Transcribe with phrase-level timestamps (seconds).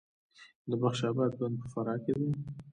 [0.69, 2.29] د بخش اباد بند په فراه کې دی